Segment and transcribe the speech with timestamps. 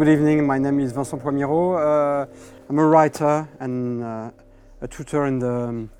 [0.00, 1.76] Good evening, my name is Vincent Poymiro.
[1.76, 2.26] Uh,
[2.70, 4.30] I'm a writer and uh,
[4.80, 5.90] a tutor in the um,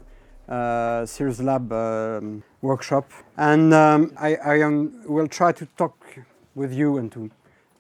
[0.48, 3.10] uh, Series Lab um, workshop.
[3.36, 6.16] And um, I, I um, will try to talk
[6.54, 7.30] with you and to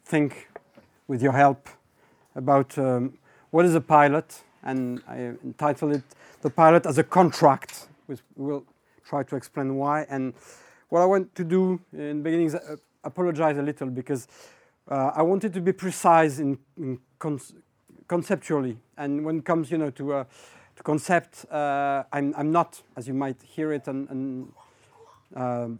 [0.04, 0.50] think
[1.08, 1.70] with your help
[2.34, 3.14] about um,
[3.50, 4.42] what is a pilot.
[4.62, 6.02] And I entitled it
[6.42, 8.66] The Pilot as a Contract, which we'll
[9.08, 10.04] try to explain why.
[10.10, 10.34] And
[10.90, 14.28] what I want to do in the beginning is uh, apologize a little because
[14.90, 16.98] uh, I wanted to be precise in, in
[18.08, 20.24] conceptually, and when it comes, you know, to, uh,
[20.74, 24.52] to concept, uh, I'm, I'm not, as you might hear it, and, and
[25.36, 25.78] um,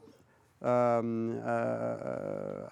[0.62, 2.68] um, uh,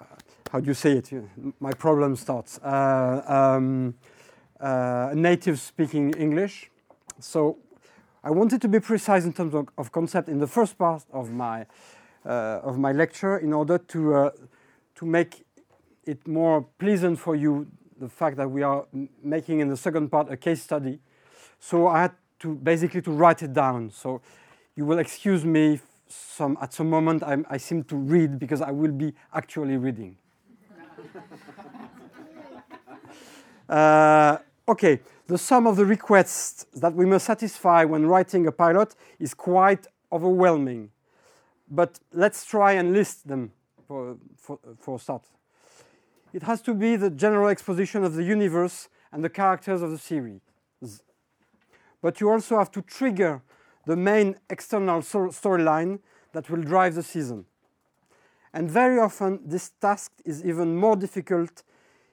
[0.53, 1.11] how do you say it?
[1.59, 2.59] My problem starts.
[2.59, 3.95] Uh, um,
[4.61, 6.71] uh, native speaking English,
[7.19, 7.59] so
[8.23, 11.33] I wanted to be precise in terms of, of concept in the first part of
[11.33, 11.67] my
[12.25, 14.31] of my lecture in order to
[14.97, 15.45] to make
[16.09, 17.67] it more pleasant for you
[18.01, 18.87] the fact that we are
[19.23, 20.99] making in the second part a case study.
[21.61, 23.91] So I had to basically to write it down.
[23.91, 24.23] So
[24.75, 28.71] you will excuse me some at some moment I'm, i seem to read because I
[28.71, 30.17] will be actually reading.
[33.69, 38.95] uh, okay, the sum of the requests that we must satisfy when writing a pilot
[39.19, 40.91] is quite overwhelming.
[41.71, 43.53] But let's try and list them
[43.87, 45.23] for, for, for start.
[46.33, 49.99] It has to be the general exposition of the universe and the characters of the
[49.99, 50.41] series.
[52.03, 53.43] But you also have to trigger
[53.87, 56.01] the main external storyline
[56.33, 57.47] that will drive the season.
[58.53, 61.63] And very often, this task is even more difficult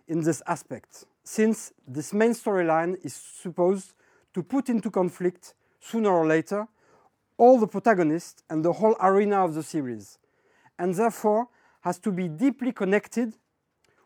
[0.08, 3.94] in this aspect, since this main storyline is supposed
[4.34, 6.68] to put into conflict, sooner or later,
[7.38, 10.20] all the protagonists and the whole arena of the series,
[10.80, 11.48] and therefore
[11.82, 13.34] has to be deeply connected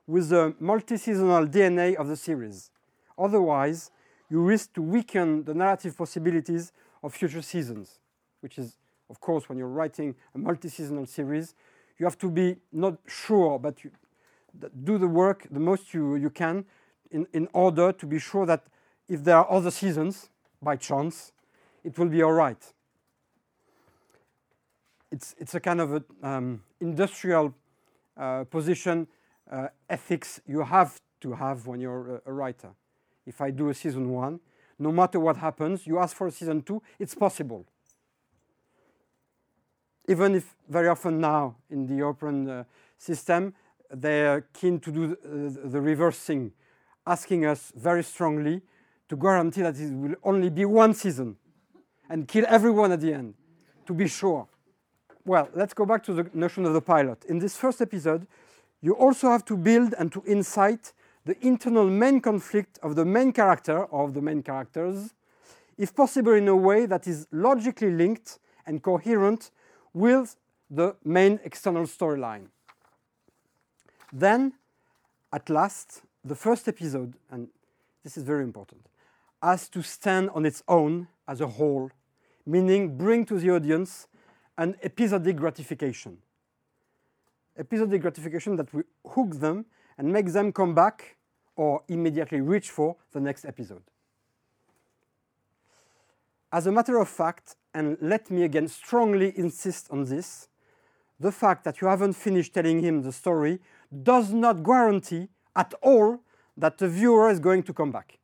[0.10, 2.72] with the multi-seasonal DNA of the series.
[3.16, 3.92] Otherwise,
[4.28, 6.72] you risk to weaken the narrative possibilities
[7.04, 8.00] of future seasons,
[8.42, 8.78] which is,
[9.12, 11.54] of course, when you're writing a multi-seasonal series,
[12.00, 13.92] you have to be not sure, but you
[14.84, 16.66] do the work the most you, you can
[17.12, 18.64] in, in order to be sure that
[19.08, 21.34] if there are other seasons, by chance,
[21.84, 22.74] it will be all right.
[25.12, 27.54] It's, it's a kind of a, um, industrial
[28.18, 29.08] uh, position
[29.50, 32.70] uh, ethics you have to have when you're a, a writer.
[33.26, 34.40] If I do a season one,
[34.78, 37.66] no matter what happens, you ask for a season two, it's possible.
[40.08, 42.64] Even if very often now in the open uh,
[42.98, 43.54] system,
[43.92, 46.52] they're keen to do the, the reverse thing,
[47.06, 48.62] asking us very strongly
[49.10, 51.36] to guarantee that it will only be one season
[52.10, 53.34] and kill everyone at the end,
[53.86, 54.48] to be sure.
[55.26, 57.26] Well, let's go back to the notion of the pilot.
[57.26, 58.26] In this first episode,
[58.82, 60.94] you also have to build and to incite
[61.26, 65.14] the internal main conflict of the main character or of the main characters,
[65.78, 69.52] if possible in a way that is logically linked and coherent
[69.94, 70.36] with
[70.70, 72.48] the main external storyline.
[74.12, 74.54] Then,
[75.32, 77.48] at last, the first episode, and
[78.04, 78.86] this is very important,
[79.42, 81.92] has to stand on its own as a whole,
[82.46, 84.08] meaning bring to the audience
[84.58, 86.18] an episodic gratification
[87.60, 89.66] episodic gratification that we hook them
[89.98, 91.18] and make them come back
[91.56, 93.84] or immediately reach for the next episode.
[96.52, 100.48] As a matter of fact, and let me again strongly insist on this,
[101.20, 103.60] the fact that you haven't finished telling him the story
[104.04, 106.20] does not guarantee at all
[106.56, 108.18] that the viewer is going to come back.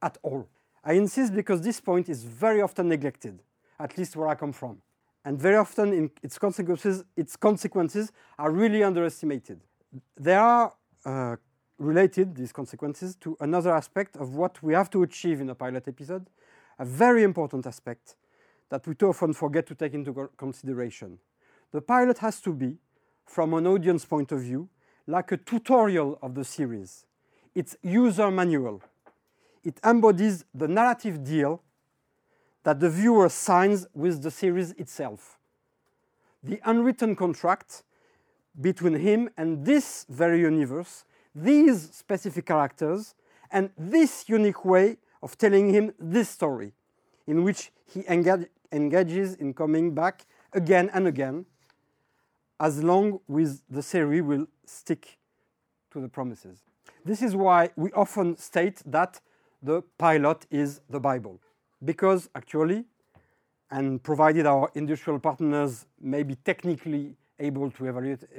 [0.00, 0.48] At all.
[0.84, 3.42] I insist because this point is very often neglected,
[3.80, 4.80] at least where I come from
[5.26, 9.60] and very often in its consequences, its consequences are really underestimated.
[10.16, 10.72] They are
[11.04, 11.34] uh,
[11.78, 15.88] related, these consequences, to another aspect of what we have to achieve in a pilot
[15.88, 16.26] episode,
[16.78, 18.14] a very important aspect
[18.68, 21.18] that we too often forget to take into consideration.
[21.72, 22.76] The pilot has to be,
[23.24, 24.68] from an audience point of view,
[25.08, 27.04] like a tutorial of the series.
[27.52, 28.80] It's user manual.
[29.64, 31.62] It embodies the narrative deal
[32.66, 35.38] that the viewer signs with the series itself.
[36.42, 37.84] The unwritten contract
[38.60, 43.14] between him and this very universe, these specific characters,
[43.52, 46.72] and this unique way of telling him this story,
[47.28, 51.46] in which he engage, engages in coming back again and again,
[52.58, 55.18] as long as the series will stick
[55.92, 56.64] to the promises.
[57.04, 59.20] This is why we often state that
[59.62, 61.40] the pilot is the Bible
[61.84, 62.84] because actually,
[63.70, 67.86] and provided our industrial partners may be technically able to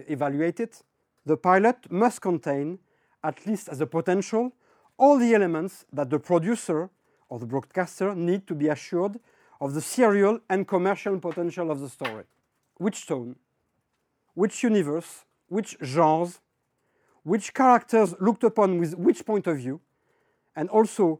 [0.07, 0.81] evaluate, it,
[1.25, 2.80] the pilot must contain
[3.24, 4.54] at least as a potential,
[4.98, 6.89] all the elements that the producer
[7.30, 9.19] or the broadcaster need to be assured
[9.60, 12.24] of the serial and commercial potential of the story.
[12.78, 13.36] Which tone,
[14.34, 16.39] which universe, which genres,
[17.24, 19.81] which characters looked upon with which point of view,
[20.56, 21.19] and also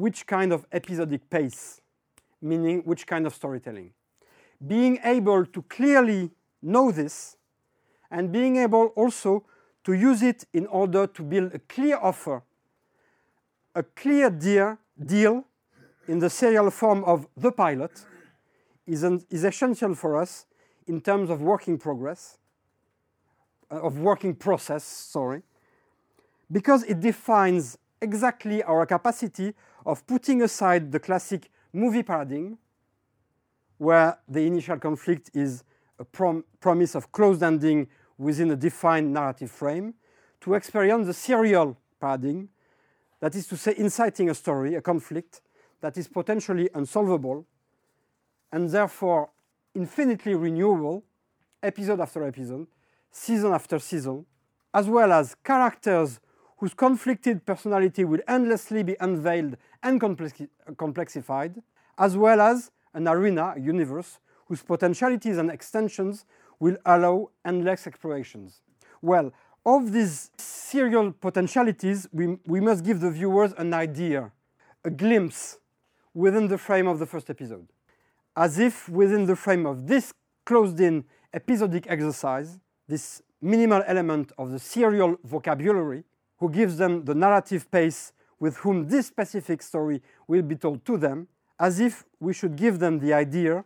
[0.00, 1.80] which kind of episodic pace,
[2.40, 3.92] meaning which kind of storytelling.
[4.66, 6.30] Being able to clearly
[6.62, 7.36] know this
[8.10, 9.44] and being able also
[9.84, 12.42] to use it in order to build a clear offer,
[13.74, 15.44] a clear deal, deal
[16.08, 18.04] in the serial form of the pilot
[18.86, 20.46] is, an, is essential for us
[20.86, 22.38] in terms of working progress,
[23.70, 25.42] uh, of working process, sorry,
[26.50, 29.54] because it defines exactly our capacity
[29.84, 32.58] of putting aside the classic movie paradigm,
[33.78, 35.64] where the initial conflict is
[35.98, 37.86] a prom promise of closed ending
[38.18, 39.94] within a defined narrative frame,
[40.40, 42.48] to experience the serial paradigm,
[43.20, 45.40] that is to say, inciting a story, a conflict,
[45.80, 47.46] that is potentially unsolvable
[48.52, 49.30] and therefore
[49.74, 51.04] infinitely renewable,
[51.62, 52.66] episode after episode,
[53.10, 54.26] season after season,
[54.74, 56.20] as well as characters
[56.60, 61.62] whose conflicted personality will endlessly be unveiled and complexified,
[61.96, 66.26] as well as an arena, a universe, whose potentialities and extensions
[66.58, 68.60] will allow endless explorations.
[69.00, 69.32] Well,
[69.64, 74.30] of these serial potentialities, we, we must give the viewers an idea,
[74.84, 75.58] a glimpse
[76.12, 77.68] within the frame of the first episode.
[78.36, 80.12] As if within the frame of this
[80.44, 86.04] closed in episodic exercise, this minimal element of the serial vocabulary,
[86.40, 90.96] who gives them the narrative pace with whom this specific story will be told to
[90.96, 91.28] them,
[91.58, 93.64] as if we should give them the idea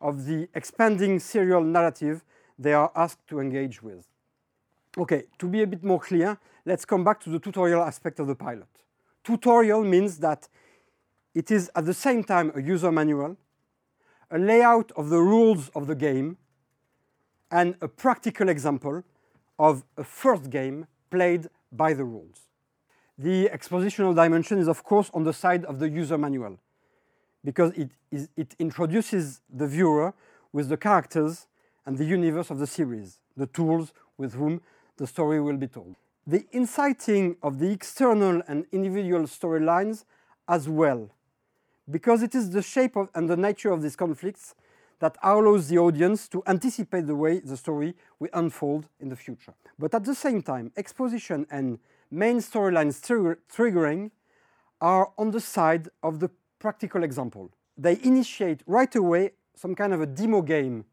[0.00, 2.24] of the expanding serial narrative
[2.58, 4.06] they are asked to engage with.
[4.96, 8.26] Okay, to be a bit more clear, let's come back to the tutorial aspect of
[8.26, 8.68] the pilot.
[9.22, 10.48] Tutorial means that
[11.34, 13.36] it is at the same time a user manual,
[14.30, 16.38] a layout of the rules of the game,
[17.50, 19.02] and a practical example
[19.58, 22.42] of a first game played by the rules.
[23.16, 26.58] The expositional dimension is, of course, on the side of the user manual
[27.44, 30.14] because it, is, it introduces the viewer
[30.52, 31.46] with the characters
[31.86, 34.62] and the universe of the series, the tools with whom
[34.96, 35.94] the story will be told.
[36.26, 40.04] The inciting of the external and individual storylines
[40.48, 41.10] as well
[41.90, 44.54] because it is the shape of, and the nature of these conflicts
[45.00, 49.54] that allows the audience to anticipate the way the story will unfold in the future.
[49.78, 51.78] But at the same time, exposition and
[52.10, 54.10] main storylines trigger, triggering
[54.80, 57.50] are on the side of the practical example.
[57.76, 60.84] They initiate right away some kind of a demo game,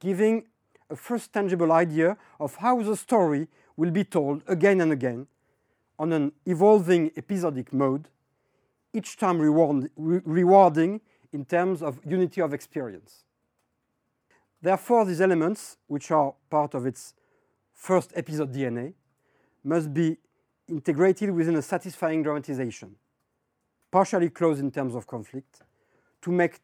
[0.00, 0.44] giving
[0.88, 5.26] a first tangible idea of how the story will be told again and again
[5.98, 8.08] on an evolving episodic mode
[8.92, 11.00] each time reward, re rewarding
[11.32, 13.24] in terms of unity of experience.
[14.62, 17.14] Therefore, these elements, which are part of its
[17.72, 18.94] first episode DNA,
[19.64, 20.16] must be
[20.68, 22.94] integrated within a satisfying dramatization,
[23.90, 25.62] partially closed in terms of conflict,
[26.22, 26.60] to make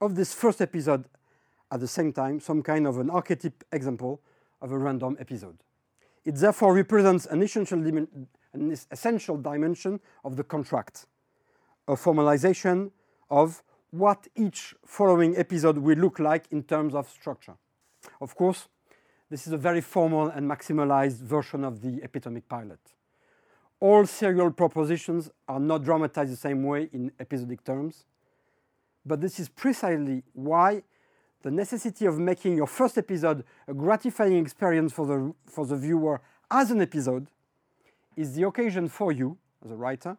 [0.00, 1.04] of this first episode
[1.70, 4.20] at the same time some kind of an archetype example
[4.60, 5.58] of a random episode.
[6.24, 11.06] It therefore represents an essential, an essential dimension of the contract
[11.90, 12.90] a formalization
[13.30, 17.54] of what each following episode will look like in terms of structure.
[18.20, 18.68] Of course,
[19.28, 22.80] this is a very formal and maximalized version of the epitomic pilot.
[23.80, 28.04] All serial propositions are not dramatized the same way in episodic terms,
[29.06, 30.82] but this is precisely why
[31.42, 36.20] the necessity of making your first episode a gratifying experience for the, for the viewer
[36.50, 37.28] as an episode
[38.16, 40.18] is the occasion for you, as a writer,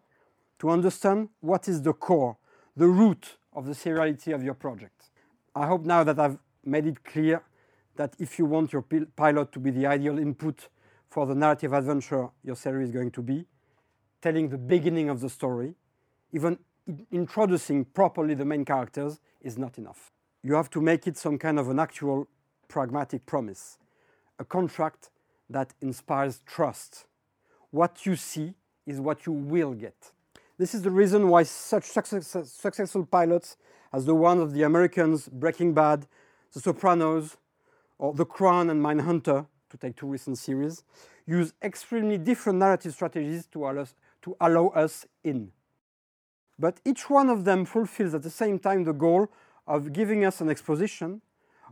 [0.58, 2.38] to understand what is the core,
[2.76, 5.10] the root of the seriality of your project.
[5.56, 7.44] I hope now that I've made it clear
[7.96, 10.70] that if you want your pilot to be the ideal input
[11.10, 13.46] for the narrative adventure your series is going to be,
[14.22, 15.76] telling the beginning of the story,
[16.32, 16.58] even
[17.12, 20.12] introducing properly the main characters is not enough.
[20.44, 22.28] You have to make it some kind of an actual
[22.68, 23.78] pragmatic promise,
[24.40, 25.10] a contract
[25.50, 27.06] that inspires trust.
[27.72, 28.54] What you see
[28.86, 30.12] is what you will get.
[30.62, 33.58] This is the reason why such success, successful pilots
[33.92, 36.06] as the one of the Americans, Breaking Bad,
[36.54, 37.38] The Sopranos,
[37.98, 40.84] or The Crown and Mindhunter, to take two recent series,
[41.26, 45.52] use extremely different narrative strategies to allow, us, to allow us in.
[46.60, 49.30] But each one of them fulfills at the same time the goal
[49.66, 51.24] of giving us an exposition,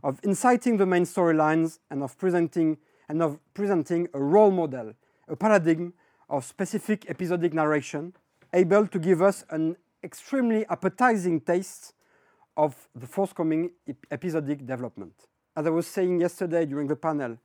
[0.02, 2.76] of inciting the main storylines, and of presenting
[3.08, 4.94] and of presenting a role model,
[5.28, 5.92] a paradigm
[6.28, 8.14] of specific episodic narration,
[8.52, 11.94] able to give us an extremely appetizing taste
[12.56, 13.70] of the forthcoming
[14.10, 15.12] episodic development.
[15.56, 17.38] As I was saying yesterday during the panel,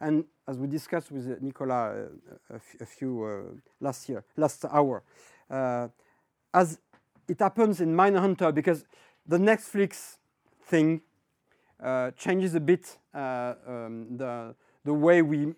[0.00, 3.42] and as we discussed with Nicola uh, a, a few uh,
[3.80, 5.02] last year, last hour,
[5.50, 5.88] uh,
[6.54, 6.78] as
[7.28, 8.84] it happens in Mindhunter, because
[9.26, 10.16] the Netflix
[10.64, 11.02] thing
[11.82, 15.54] uh, changes a bit uh, um, the the way we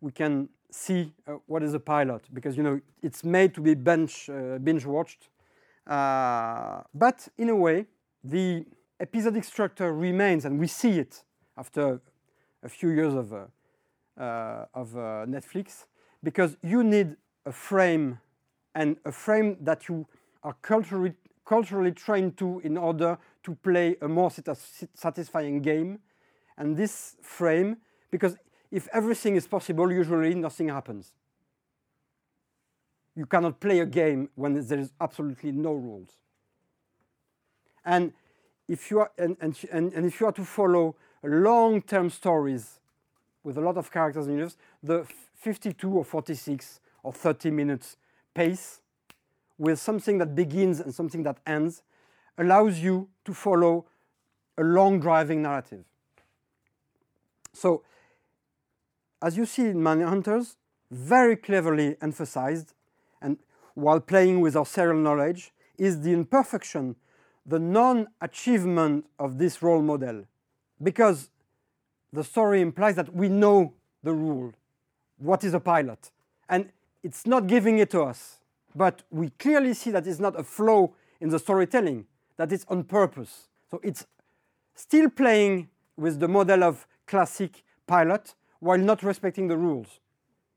[0.00, 3.74] we can see uh, what is a pilot, because you know it's made to be
[3.74, 5.28] bench uh, binge watched,
[5.86, 7.86] uh, but in a way
[8.24, 8.64] the
[8.98, 11.24] episodic structure remains, and we see it
[11.56, 12.00] after
[12.62, 13.44] a few years of uh,
[14.16, 15.86] uh, of uh, Netflix,
[16.22, 18.18] because you need a frame
[18.74, 20.06] and a frame that you
[20.42, 21.12] are culturally
[21.44, 24.30] culturally trained to in order to play a more
[24.94, 25.98] satisfying game.
[26.56, 27.78] And this frame,
[28.10, 28.36] because
[28.72, 31.12] if everything is possible, usually nothing happens.
[33.14, 36.16] You cannot play a game when there is absolutely no rules.
[37.84, 38.14] And
[38.66, 42.78] if you are, and, and, and, if you are to follow long-term stories
[43.44, 47.98] with a lot of characters in universe, the 52 or 46 or 30 minutes
[48.32, 48.80] pace
[49.58, 51.82] with something that begins and something that ends
[52.38, 53.84] allows you to follow
[54.56, 55.84] a long driving narrative.
[57.52, 57.82] So,
[59.22, 60.56] as you see in Mindhunter's,
[60.90, 62.74] very cleverly emphasized,
[63.20, 63.38] and
[63.74, 66.96] while playing with our serial knowledge, is the imperfection,
[67.46, 70.24] the non achievement of this role model.
[70.82, 71.30] Because
[72.12, 74.52] the story implies that we know the rule
[75.22, 76.10] what is a pilot?
[76.48, 76.70] And
[77.02, 78.38] it's not giving it to us,
[78.74, 82.84] but we clearly see that it's not a flaw in the storytelling, that it's on
[82.84, 83.48] purpose.
[83.70, 84.06] So it's
[84.74, 89.98] still playing with the model of classic pilot while not respecting the rules,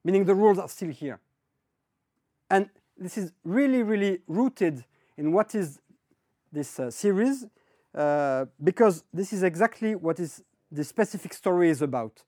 [0.04, 1.20] meaning the rules are still here.
[2.52, 4.86] And this is really, really rooted
[5.18, 5.80] in what is
[6.52, 7.46] this uh, series,
[7.96, 12.22] uh, because this is exactly what is the specific story is about.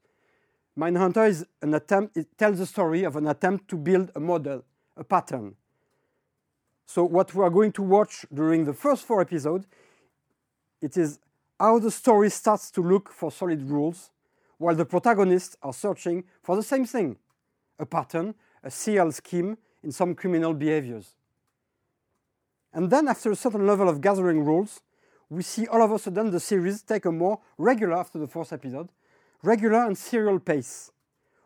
[0.75, 4.63] Mindhunter is an attempt, it tells the story of an attempt to build a model,
[4.95, 5.53] a pattern.
[6.87, 9.67] So what we are going to watch during the first four episodes,
[10.81, 11.19] it is
[11.59, 14.09] how the story starts to look for solid rules,
[14.57, 17.17] while the protagonists are searching for the same thing,
[17.79, 18.33] a pattern,
[18.63, 21.15] a serial scheme in some criminal behaviors.
[22.73, 24.81] And then after a certain level of gathering rules,
[25.29, 28.53] we see all of a sudden the series take a more regular, after the fourth
[28.53, 28.89] episode,
[29.43, 30.91] regular and serial pace,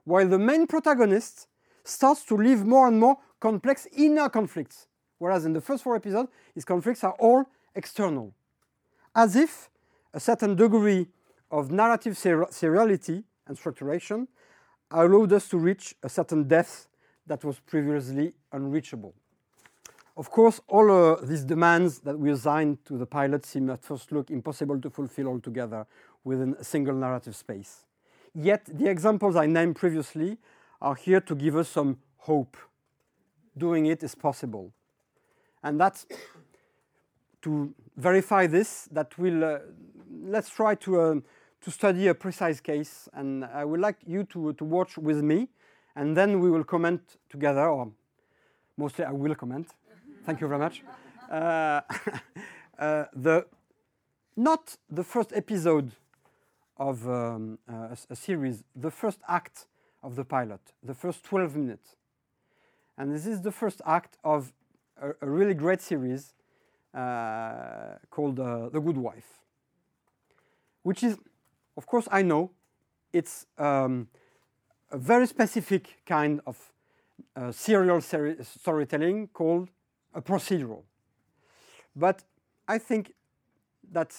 [0.03, 1.47] while the main protagonist
[1.83, 4.87] starts to live more and more complex inner conflicts,
[5.17, 8.33] whereas in the first four episodes, his conflicts are all external.
[9.15, 9.69] As if
[10.13, 11.07] a certain degree
[11.51, 14.27] of narrative ser- seriality and structuration
[14.89, 16.87] allowed us to reach a certain depth
[17.27, 19.13] that was previously unreachable.
[20.17, 24.11] Of course, all uh, these demands that we assign to the pilot seem at first
[24.11, 25.85] look impossible to fulfill altogether
[26.23, 27.85] within a single narrative space.
[28.33, 30.37] Yet, the examples I named previously
[30.81, 32.57] are here to give us some hope.
[33.57, 34.73] Doing it is possible.
[35.63, 36.05] And that's
[37.41, 39.59] to verify this, that will, uh,
[40.23, 41.23] let's try to, um,
[41.61, 43.07] to study a precise case.
[43.13, 45.49] And I would like you to, to watch with me,
[45.95, 47.91] and then we will comment together, or
[48.77, 49.67] mostly I will comment.
[50.25, 50.83] Thank you very much.
[51.29, 51.81] Uh,
[52.79, 53.45] uh, the,
[54.35, 55.91] not the first episode
[56.77, 59.67] of um, a, a series, the first act
[60.03, 61.95] of the pilot, the first 12 minutes.
[62.97, 64.53] And this is the first act of
[65.01, 66.33] a, a really great series
[66.93, 69.39] uh, called uh, The Good Wife,
[70.83, 71.17] which is,
[71.81, 72.51] of course, I know
[73.11, 74.07] it's um,
[74.91, 76.71] a very specific kind of
[77.35, 79.69] uh, serial seri storytelling called
[80.13, 80.83] a procedural.
[81.95, 82.23] But
[82.67, 83.13] I think
[83.91, 84.11] that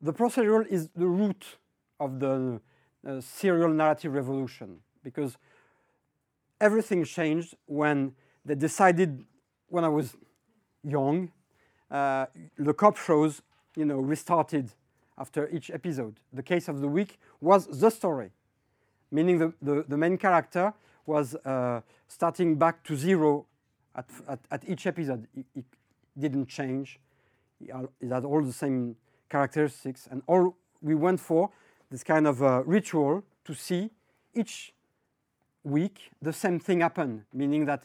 [0.00, 1.58] the procedural is the root
[2.00, 2.58] of the
[3.06, 5.36] uh, serial narrative revolution because
[6.58, 8.14] everything changed when
[8.46, 9.26] they decided,
[9.68, 10.16] when I was
[10.82, 11.32] young,
[11.90, 12.26] uh,
[12.56, 13.42] the cop shows,
[13.76, 14.72] you know, restarted
[15.18, 16.20] after each episode.
[16.32, 18.30] The case of the week was the story,
[19.10, 20.72] meaning the, the, the main character
[21.06, 23.46] was uh, starting back to zero
[23.94, 25.26] at, at, at each episode.
[25.34, 25.64] It, he,
[26.18, 26.98] didn't change.
[27.60, 27.70] He,
[28.08, 28.96] had all the same
[29.28, 31.50] characteristics, and all we went for
[31.90, 33.90] this kind of uh, ritual to see
[34.34, 34.72] each
[35.62, 37.84] week the same thing happen, meaning that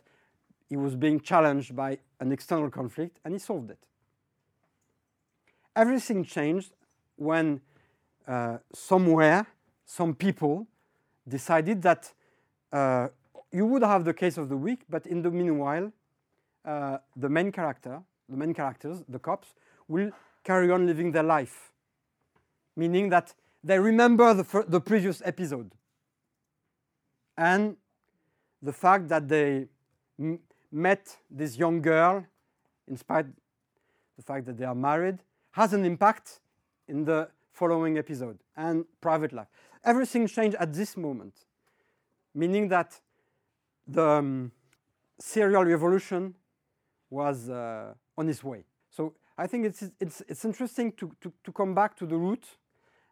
[0.69, 3.79] he was being challenged by an external conflict and he solved it.
[5.75, 6.71] Everything changed
[7.15, 7.61] when
[8.27, 9.45] uh, somewhere
[9.85, 10.67] some people
[11.27, 12.11] decided that
[12.71, 13.07] uh,
[13.51, 15.91] you would have the case of the week, but in the meanwhile,
[16.65, 19.53] uh, the main character, the main characters, the cops,
[19.87, 20.11] will
[20.43, 21.71] carry on living their life,
[22.75, 25.71] meaning that they remember the, the previous episode.
[27.37, 27.77] And
[28.61, 29.67] the fact that they
[30.71, 32.25] met this young girl,
[32.87, 33.27] in spite
[34.17, 35.19] the fact that they are married,
[35.51, 36.39] has an impact
[36.87, 39.47] in the following episode and private life.
[39.83, 41.33] Everything changed at this moment,
[42.33, 42.99] meaning that
[43.87, 44.51] the um,
[45.19, 46.35] serial revolution
[47.09, 48.63] was uh, on its way.
[48.89, 52.45] So I think it's, it's, it's interesting to, to, to come back to the root,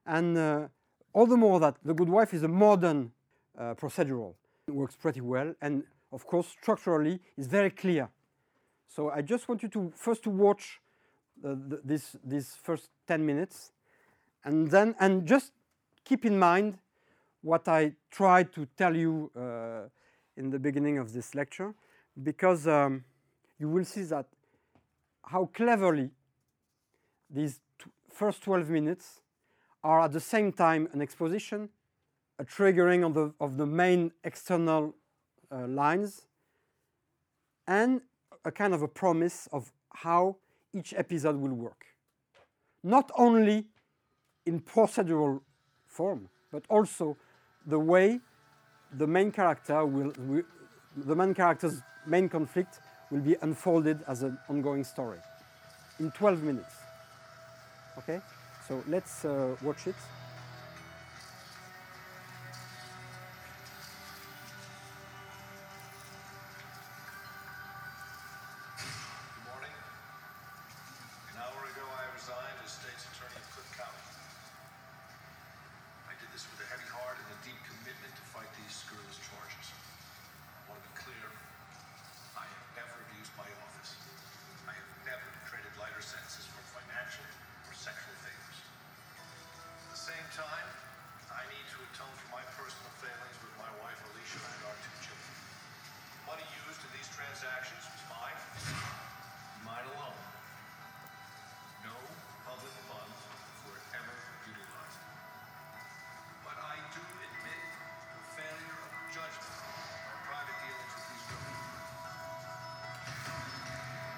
[0.06, 0.68] and uh,
[1.14, 3.12] all the more that The Good Wife is a modern
[3.58, 4.34] uh, procedural.
[4.68, 8.10] It works pretty well, and of course, structurally, is very clear.
[8.88, 10.82] So I just want you to first to watch
[11.42, 13.72] th- this these first 10 minutes,
[14.44, 15.54] and then and just
[16.04, 16.78] keep in mind
[17.42, 19.90] what I tried to tell you uh,
[20.38, 21.74] in the beginning of this lecture,
[22.24, 23.04] because um,
[23.60, 24.28] you will see that
[25.24, 26.10] how cleverly
[27.30, 27.60] these
[28.12, 29.22] first 12 minutes
[29.84, 31.70] are at the same time an exposition,
[32.38, 34.94] a triggering of the, of the main external
[35.52, 36.26] uh, lines,
[37.68, 38.02] and
[38.46, 40.36] a kind of a promise of how
[40.74, 41.86] each episode will work.
[42.84, 43.68] Not only
[44.46, 45.42] in procedural
[45.86, 47.18] form, but also
[47.66, 48.20] the way
[48.98, 50.44] the main character will, will
[50.96, 55.20] the main character's main conflict will be unfolded as an ongoing story
[56.00, 56.76] in 12 minutes.
[57.98, 58.20] Okay,
[58.68, 59.96] so let's uh, watch it.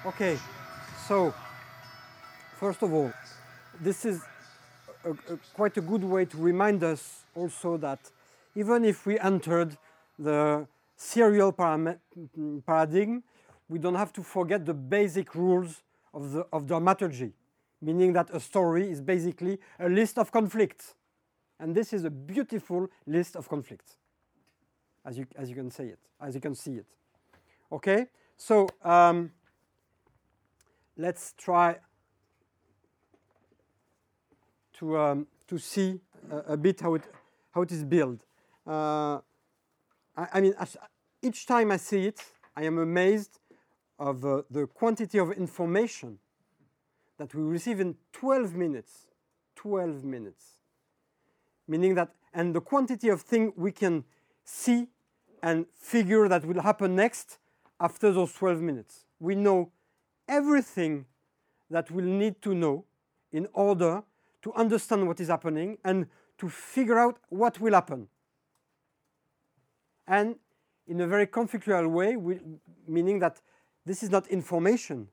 [0.06, 0.38] Okay,
[1.08, 1.32] so
[2.60, 3.10] first of all,
[3.80, 4.20] this is
[5.02, 8.00] a, a, quite a good way to remind us also that
[8.54, 9.78] even if we entered
[10.18, 13.22] the serial paradigm,
[13.70, 17.32] we don't have to forget the basic rules of, the, of dramaturgy,
[17.80, 20.96] meaning that a story is basically a list of conflicts.
[21.58, 23.96] And this is a beautiful list of conflicts,
[25.06, 26.86] as you, as you can say it, as you can see it.
[27.72, 29.30] Okay, so um,
[30.96, 31.76] let's try
[34.74, 37.02] to, um, to see a, a bit how it,
[37.52, 38.20] how it is built.
[38.66, 39.18] Uh,
[40.16, 40.54] I, I mean,
[41.22, 42.20] each time I see it,
[42.56, 43.38] I am amazed
[43.98, 46.18] of uh, the quantity of information
[47.18, 49.06] that we receive in 12 minutes.
[49.56, 50.58] 12 minutes.
[51.66, 54.04] Meaning that, and the quantity of things we can
[54.44, 54.88] see
[55.42, 57.38] and figure that will happen next
[57.80, 59.04] after those 12 minutes.
[59.20, 59.70] We know
[60.28, 61.06] everything
[61.70, 62.84] that we'll need to know
[63.32, 64.02] in order
[64.42, 66.06] to understand what is happening and
[66.38, 68.08] to figure out what will happen.
[70.06, 70.36] And
[70.86, 72.38] in a very conflictual way, we,
[72.86, 73.40] meaning that
[73.86, 75.08] this is not information,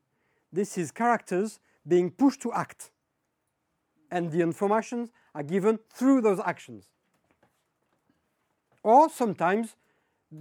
[0.52, 2.90] this is characters being pushed to act.
[4.10, 6.88] And the informations are given through those actions.
[8.82, 9.76] Or sometimes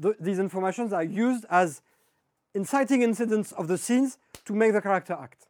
[0.02, 1.82] th- these informations are used as
[2.54, 5.48] inciting incidents of the scenes to make the character act.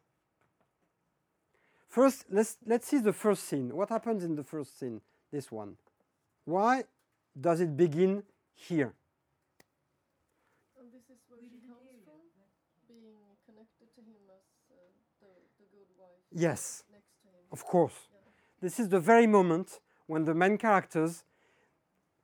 [1.88, 3.74] First, let's, let's see the first scene.
[3.74, 5.00] What happens in the first scene?
[5.30, 5.76] This one.
[6.44, 6.84] Why
[7.38, 8.22] does it begin
[8.54, 8.92] here?
[10.78, 12.48] And this is where she comes from,
[12.88, 13.12] being
[13.46, 14.74] connected to him as uh,
[15.20, 17.44] the, the good wife Yes, next to him.
[17.52, 18.08] of course.
[18.60, 21.24] This is the very moment when the main characters,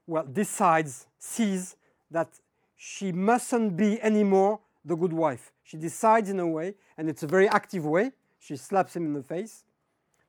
[0.07, 1.77] well, decides, sees
[2.11, 2.29] that
[2.77, 5.53] she mustn't be anymore the good wife.
[5.63, 9.13] She decides in a way, and it's a very active way, she slaps him in
[9.13, 9.65] the face,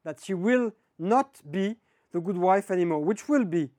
[0.04, 1.78] that she will not be
[2.12, 3.70] the good wife anymore, which will be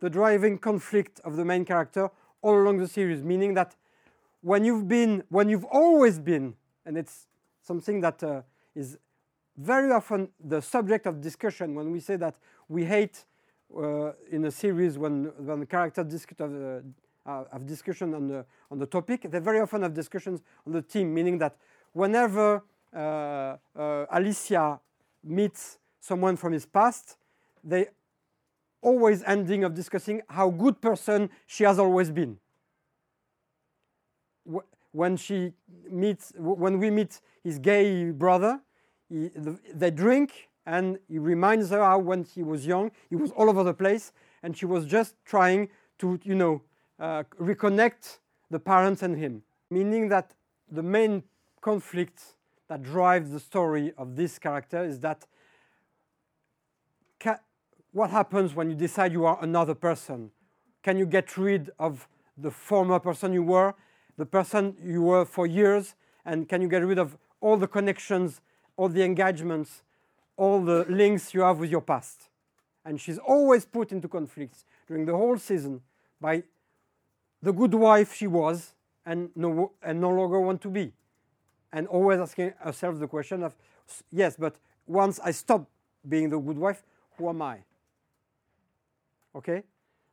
[0.00, 2.10] the driving conflict of the main character
[2.42, 3.74] all along the series, meaning that
[4.40, 6.54] when you've been, when you've always been,
[6.86, 7.26] and it's
[7.62, 8.42] something that uh,
[8.74, 8.98] is
[9.56, 12.36] very often the subject of discussion when we say that
[12.68, 13.24] we hate
[13.76, 16.80] uh, in a series when when the character discuss uh,
[17.26, 20.82] uh, have discussion on the on the topic, they very often have discussions on the
[20.82, 21.56] team, meaning that
[21.92, 22.62] whenever
[22.94, 24.80] uh, uh, Alicia
[25.22, 27.16] meets someone from his past,
[27.62, 27.86] they
[28.82, 32.38] always ending of discussing how good person she has always been.
[34.92, 35.52] When she
[35.90, 38.60] meets, when we meet his gay brother,
[39.08, 39.30] he,
[39.74, 43.64] they drink, and he reminds her how when he was young, he was all over
[43.64, 46.62] the place, and she was just trying to, you know,
[46.98, 48.18] uh, reconnect
[48.50, 49.42] the parents and him.
[49.70, 50.34] Meaning that
[50.70, 51.22] the main
[51.60, 52.22] conflict
[52.68, 55.26] that drives the story of this character is that
[57.94, 60.32] what happens when you decide you are another person?
[60.82, 63.74] Can you get rid of the former person you were,
[64.16, 68.40] the person you were for years, and can you get rid of all the connections,
[68.76, 69.84] all the engagements,
[70.36, 72.30] all the links you have with your past?
[72.84, 75.80] And she's always put into conflicts during the whole season
[76.20, 76.42] by
[77.44, 78.72] the good wife she was
[79.04, 80.92] and no, and no longer want to be.
[81.72, 83.54] And always asking herself the question of
[84.10, 85.68] yes but once i stop
[86.08, 86.82] being the good wife
[87.16, 87.58] who am i?
[89.36, 89.62] Okay?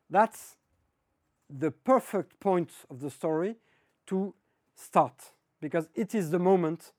[0.09, 0.57] That's
[1.49, 3.55] the perfect point of the story
[4.07, 4.33] to
[4.75, 6.91] start because it is the moment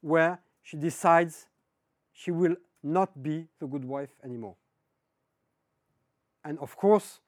[0.00, 1.48] where she decides
[2.12, 4.56] she will not be the good wife anymore.
[6.44, 7.20] And of course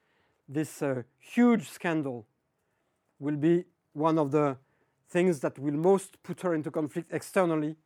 [0.48, 2.26] this uh, huge scandal
[3.18, 4.56] will be one of the
[5.08, 7.76] things that will most put her into conflict externally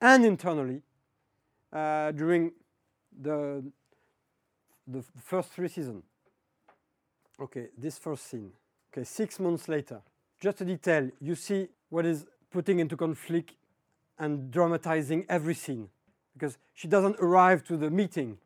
[0.00, 0.82] and internally
[1.72, 2.52] uh, during
[3.20, 3.64] the,
[4.86, 6.04] the first three seasons.
[7.40, 8.52] Okay, this first scene.
[8.92, 10.00] Okay, six months later.
[10.40, 13.54] Just a detail, you see what is putting into conflict
[14.18, 15.88] and dramatizing every scene.
[16.34, 18.38] Because she doesn't arrive to the meeting.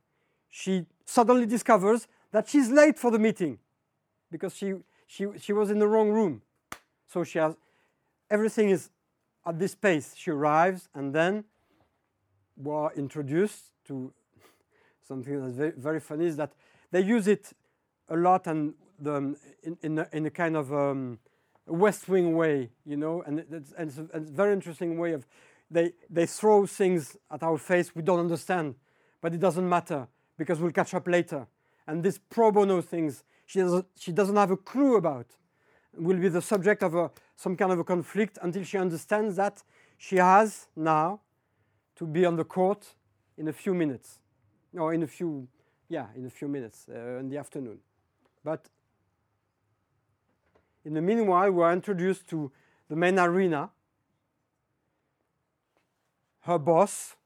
[0.49, 3.59] She suddenly discovers that she's late for the meeting
[4.31, 4.75] because she,
[5.07, 6.43] she, she was in the wrong room.
[7.09, 7.57] So she has
[8.31, 8.91] everything is
[9.47, 10.15] at this pace.
[10.17, 11.45] She arrives and then
[12.57, 14.13] we are introduced to
[15.07, 16.53] something that's very, very funny is that
[16.91, 17.53] they use it
[18.09, 21.19] a lot and the, um, in, in, a, in a kind of um,
[21.67, 25.27] West Wing way, you know, and it- it's, and it's, a, very interesting way of
[25.71, 28.77] they, they throw things at our face we don't understand,
[29.21, 30.07] but it doesn't matter
[30.39, 31.47] because we'll catch up later.
[31.87, 35.27] And this pro bono things she doesn't, she doesn't have a clue about
[35.97, 39.63] will be the subject of a, some kind of a conflict until she understands that
[39.97, 41.21] she has now
[41.97, 42.87] to be on the court
[43.39, 44.19] in a few minutes.
[44.75, 45.49] or in a few,
[45.89, 47.79] yeah, in a few minutes uh, in the afternoon.
[48.45, 48.69] But
[50.85, 52.53] in the meanwhile, we are introduced to
[52.89, 53.71] the main arena.
[56.41, 57.17] Her boss,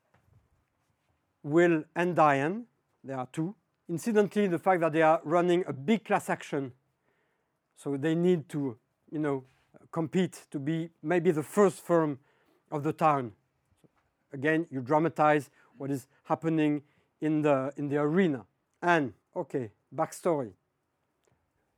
[1.43, 2.67] Will and Diane,
[3.03, 3.55] there are two.
[3.91, 6.73] Incidentally, the fact that they are running a big class action
[7.75, 8.77] so they need to,
[9.11, 9.43] you know,
[9.91, 12.21] compete to be maybe the first firm
[12.71, 13.33] of the town.
[14.33, 16.83] Again, you dramatize what is happening
[17.21, 18.47] in the in the arena.
[18.81, 20.53] And okay, backstory.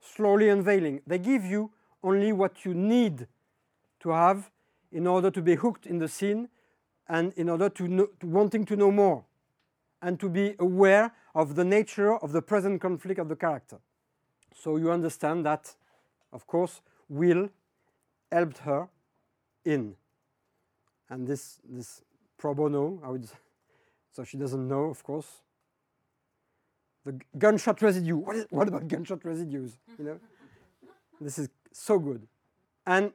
[0.01, 1.01] Slowly unveiling.
[1.07, 1.70] They give you
[2.03, 3.27] only what you need
[4.01, 4.51] to have
[4.90, 6.48] in order to be hooked in the scene
[7.09, 9.25] and in order to, know, to wanting to know more
[10.03, 13.79] and to be aware of the nature of the present conflict of the character.
[14.55, 15.75] So you understand that,
[16.33, 17.49] of course, Will
[18.31, 18.88] helped her
[19.64, 19.95] in.
[21.09, 22.03] And this, this
[22.38, 23.29] pro bono, I would,
[24.12, 25.42] so she doesn't know, of course.
[27.05, 28.16] The gunshot residue.
[28.16, 29.77] What, is, what about gunshot residues?
[29.99, 30.21] You know,
[31.21, 32.27] this is so good.
[32.87, 33.12] And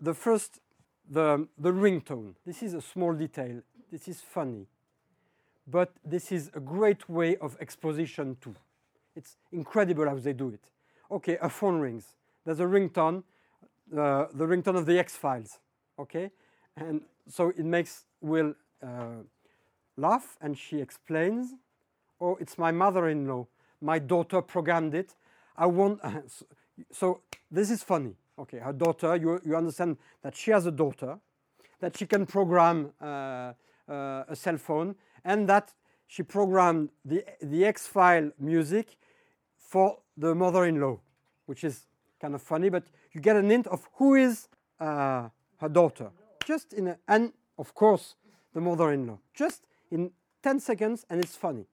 [0.00, 0.60] the first,
[1.08, 2.34] the, the ringtone.
[2.46, 3.62] This is a small detail.
[3.90, 4.66] This is funny.
[5.70, 8.54] But this is a great way of exposition too.
[9.14, 10.70] It's incredible how they do it.
[11.10, 12.14] Okay, a phone rings.
[12.44, 13.22] There's a ringtone,
[13.92, 15.58] uh, the ringtone of the X Files.
[15.98, 16.30] Okay,
[16.76, 19.22] and so it makes Will uh,
[19.96, 21.54] laugh, and she explains,
[22.20, 23.46] "Oh, it's my mother-in-law.
[23.80, 25.14] My daughter programmed it.
[25.56, 26.00] I want."
[26.92, 28.14] so, this is funny.
[28.38, 29.16] Okay, her daughter.
[29.16, 31.18] You you understand that she has a daughter,
[31.80, 33.04] that she can program uh,
[33.88, 35.74] uh, a cell phone, and that
[36.06, 38.96] she programmed the the X File music
[39.56, 40.98] for the mother-in-law,
[41.46, 41.86] which is
[42.20, 44.48] kind of funny, but you get an hint of who is
[44.80, 45.28] uh,
[45.58, 46.10] her daughter.
[46.44, 48.14] Just in a, and of course
[48.54, 49.18] the mother-in-law.
[49.34, 50.10] Just in
[50.42, 51.66] 10 seconds, and it's funny.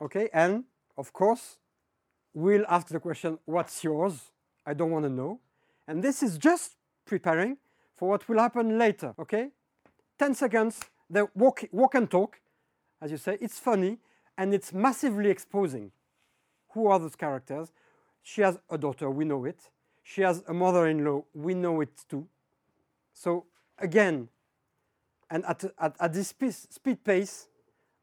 [0.00, 0.64] Okay, and
[0.98, 1.56] of course
[2.34, 4.30] we'll ask the question, "What's yours?"
[4.66, 5.40] I don't want to know,
[5.86, 7.58] and this is just preparing
[7.94, 9.14] for what will happen later.
[9.18, 9.50] Okay,
[10.18, 10.80] 10 seconds.
[11.10, 12.40] They walk, walk and talk,
[13.00, 13.38] as you say.
[13.40, 13.98] It's funny,
[14.36, 15.92] and it's massively exposing
[16.70, 17.72] who are those characters.
[18.22, 19.70] She has a daughter, we know it.
[20.02, 22.26] She has a mother in law, we know it too.
[23.12, 23.46] So,
[23.78, 24.28] again,
[25.30, 27.48] and at, at, at this piece, speed pace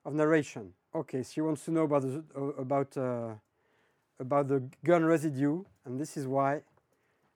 [0.05, 0.73] of narration.
[0.93, 2.23] Okay, she wants to know about the,
[2.57, 3.33] about uh,
[4.19, 6.61] about the gun residue, and this is why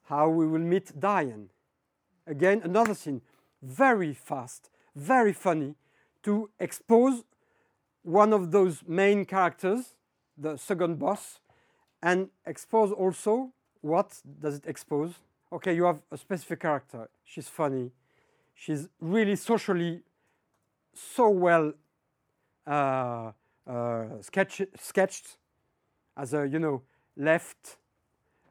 [0.03, 1.49] how we will meet Diane.
[2.27, 3.21] Again, another scene,
[3.61, 5.75] very fast, very funny,
[6.23, 7.23] to expose
[8.03, 9.95] one of those main characters,
[10.37, 11.39] the second boss,
[12.01, 15.13] and expose also what does it expose?
[15.53, 17.07] Okay, you have a specific character.
[17.23, 17.91] She's funny.
[18.55, 20.01] She's really socially
[20.93, 21.73] so well
[22.65, 23.31] uh,
[23.67, 25.37] uh, sketch, sketched
[26.17, 26.81] as a you know
[27.15, 27.77] left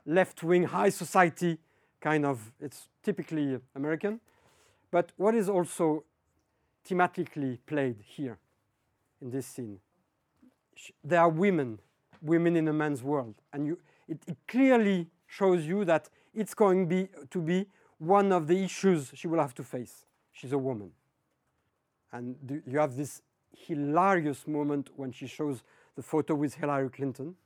[0.06, 1.58] left wing high society
[2.00, 4.20] kind of it's typically American.
[4.92, 6.04] But what is also
[6.88, 8.38] thematically played here
[9.20, 9.78] in this scene?
[11.02, 11.80] There are women,
[12.20, 16.86] women in a man's world, and you, it, it clearly shows you that it's going
[16.88, 17.66] be, to be
[17.98, 20.04] one of the issues she will have to face.
[20.32, 20.90] She's a woman,
[22.12, 23.22] and do, you have this
[23.56, 25.62] hilarious moment when she shows
[25.96, 27.36] the photo with Hillary Clinton.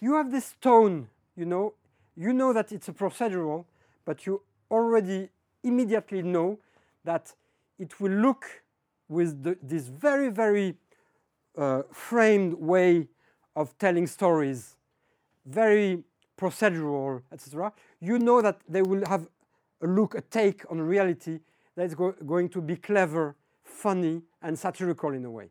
[0.00, 1.74] You have this tone, you know,
[2.16, 3.64] you know that it's a procedural,
[4.04, 5.28] but you already
[5.62, 6.58] immediately know
[7.04, 7.34] that
[7.78, 8.62] it will look
[9.08, 10.74] with the, this very, very
[11.56, 13.08] uh, framed way
[13.56, 14.76] of telling stories,
[15.46, 16.02] very
[16.38, 17.72] procedural, etc.
[18.00, 19.28] You know that they will have
[19.82, 21.40] a look, a take on reality
[21.74, 25.50] that is go- going to be clever, funny, and satirical in a way.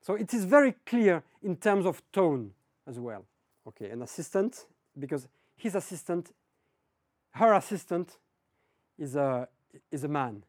[0.00, 2.52] So it is very clear in terms of tone
[2.86, 3.24] as well.
[3.66, 4.66] Okay, an assistant,
[4.98, 6.32] because his assistant,
[7.32, 8.18] her assistant,
[8.98, 9.48] is a
[9.92, 10.42] is a man.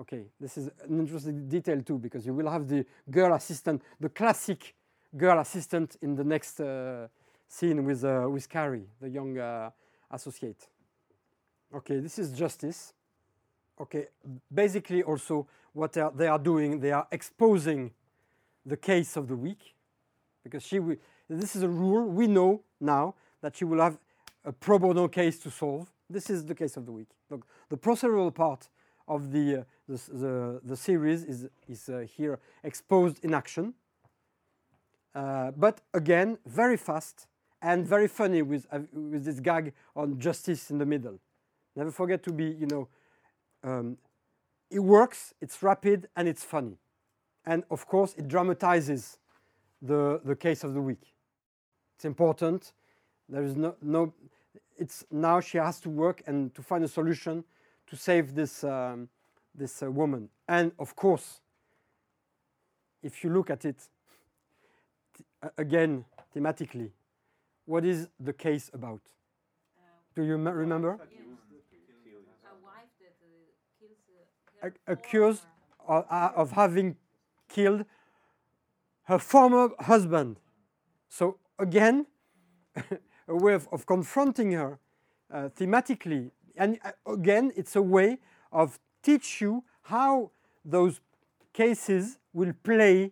[0.00, 4.08] Okay, this is an interesting detail too, because you will have the girl assistant, the
[4.08, 4.74] classic
[5.16, 7.08] girl assistant in the next uh,
[7.48, 9.70] scene with uh, with Cary, the young uh,
[10.10, 10.68] associate.
[11.74, 12.94] Okay, this is justice.
[13.80, 14.06] Okay,
[14.52, 17.90] basically also what they are, they are doing, they are exposing
[18.64, 19.74] the case of the week,
[20.44, 20.96] because she will.
[21.28, 23.98] This is a rule we know now that she will have
[24.44, 25.90] a pro bono case to solve.
[26.08, 27.08] This is the case of the week.
[27.30, 28.68] Look, the procedural part
[29.08, 33.74] of the uh, the, the, the series is is uh, here exposed in action.
[35.14, 37.26] Uh, but again, very fast
[37.62, 41.18] and very funny with with this gag on justice in the middle.
[41.74, 42.88] Never forget to be, you know,
[43.64, 43.96] um,
[44.70, 45.34] it works.
[45.40, 46.76] It's rapid and it's funny,
[47.44, 49.18] and of course, it dramatizes
[49.80, 51.14] the the case of the week.
[51.96, 52.72] It's important.
[53.28, 54.12] There is no no.
[54.76, 57.44] It's now she has to work and to find a solution
[57.90, 59.08] to save this um,
[59.54, 60.28] this uh, woman.
[60.46, 61.40] And of course,
[63.02, 63.88] if you look at it
[65.42, 66.90] th- again thematically,
[67.66, 69.00] what is the case about?
[70.14, 70.90] Do you me- remember?
[70.90, 70.96] A
[72.64, 73.26] wife that uh,
[73.80, 73.98] kills
[74.62, 75.42] uh, her A- accused
[75.86, 76.96] of, uh, of having
[77.48, 77.84] killed
[79.04, 80.36] her former husband.
[81.08, 82.06] So again,
[83.28, 84.78] a way of, of confronting her
[85.32, 88.18] uh, thematically, and uh, again, it's a way
[88.52, 90.30] of teach you how
[90.64, 91.00] those
[91.52, 93.10] cases will play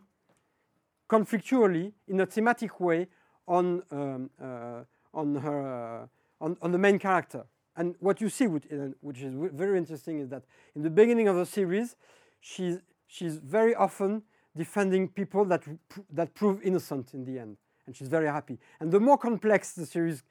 [1.09, 3.07] conflictually in a thematic way
[3.47, 4.83] on um, uh,
[5.15, 7.45] on her uh, on, on the main character.
[7.79, 11.37] And what you see, which, uh, is very interesting, is that in the beginning of
[11.37, 11.97] the series,
[12.41, 14.23] she's she's very often
[14.57, 15.63] defending people that
[16.11, 17.57] that prove innocent in the end,
[17.87, 18.59] and she's very happy.
[18.81, 20.23] And the more complex the series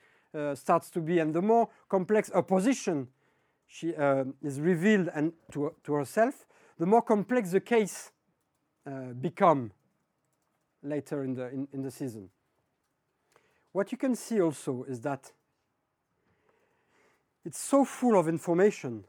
[0.55, 3.07] starts to be, and the more complex her position
[3.67, 6.45] she um is revealed and to to herself,
[6.77, 8.11] the more complex the case
[8.85, 9.71] uh, become
[10.83, 12.29] later in the in, in the season.
[13.71, 15.33] What you can see also is that
[17.43, 19.05] it's so full of information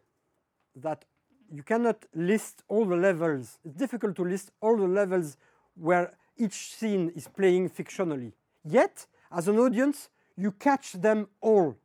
[0.75, 1.05] that
[1.51, 3.59] you cannot list all the levels.
[3.65, 5.37] It's difficult to list all the levels
[5.75, 8.33] where each scene is playing fictionally.
[8.65, 11.77] Yet, as an audience, you catch them all.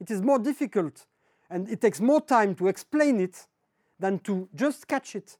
[0.00, 1.06] It is more difficult
[1.48, 3.46] and it takes more time to explain it
[3.98, 5.36] than to just catch it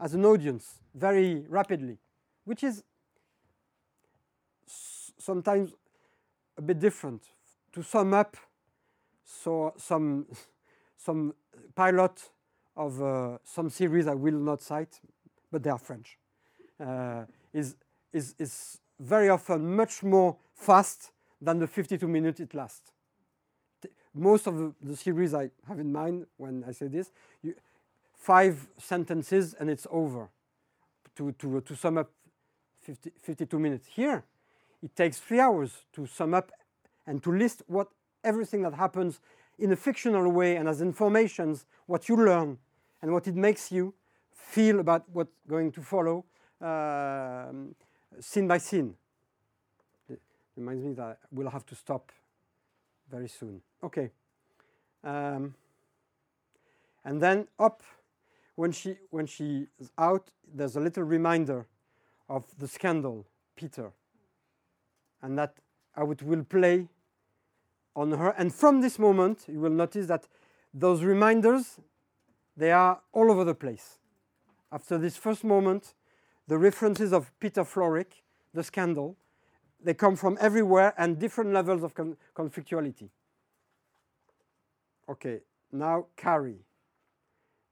[0.00, 1.98] as an audience very rapidly,
[2.44, 2.82] which is
[5.18, 5.72] sometimes
[6.56, 7.22] a bit different.
[7.72, 8.36] To sum up,
[9.24, 10.26] so some
[10.96, 11.34] some
[11.74, 12.30] pilot
[12.76, 15.00] of uh, some series I will not cite,
[15.50, 16.18] but they are French,
[16.78, 17.76] uh, is
[18.12, 21.10] is is very often much more fast
[21.44, 22.90] than the 52 minutes it lasts.
[24.14, 27.10] Most of the, series I have in mind when I say this,
[27.42, 27.54] you,
[28.14, 30.30] five sentences and it's over.
[31.16, 32.10] To to to sum up
[32.80, 34.24] 50, 52 minutes here,
[34.82, 36.50] it takes three hours to sum up
[37.06, 37.88] and to list what
[38.24, 39.20] everything that happens
[39.58, 42.58] in a fictional way and as informations, what you learn
[43.02, 43.94] and what it makes you
[44.32, 46.24] feel about what's going to follow
[46.60, 47.74] um,
[48.20, 48.96] scene by scene.
[50.56, 52.12] Reminds me that we'll have to stop
[53.10, 53.60] very soon.
[53.82, 54.10] Okay.
[55.02, 55.54] Um,
[57.04, 57.82] and then up,
[58.54, 59.66] when she when she's
[59.98, 61.66] out, there's a little reminder
[62.28, 63.92] of the scandal, Peter,
[65.22, 65.56] and that
[65.92, 66.88] how it will play
[67.94, 68.30] on her.
[68.30, 70.26] And from this moment, you will notice that
[70.72, 71.78] those reminders,
[72.56, 73.98] they are all over the place.
[74.72, 75.94] After this first moment,
[76.48, 79.16] the references of Peter Florrick, the scandal,
[79.84, 83.08] they come from everywhere and different levels of con- conflictuality.
[85.08, 86.56] Okay, now Cary.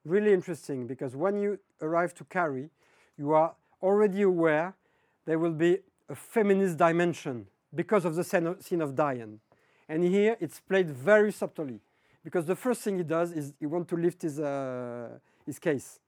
[0.04, 2.68] Really interesting because when you arrive to Cary,
[3.16, 4.74] you are already aware
[5.24, 9.40] there will be a feminist dimension because of the scene of, scene of Diane.
[9.88, 11.80] And here it's played very subtly
[12.24, 16.00] because the first thing he does is he wants to lift his, uh, his case.